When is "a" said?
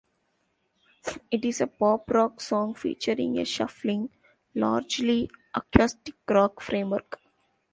1.61-1.67, 3.37-3.45